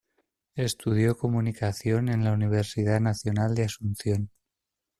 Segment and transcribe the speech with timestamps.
[0.55, 4.31] Estudió Comunicación en la Universidad Nacional de Asunción.